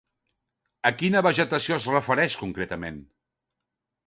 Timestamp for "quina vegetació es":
1.01-1.87